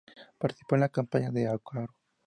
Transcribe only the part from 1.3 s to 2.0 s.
Arauco.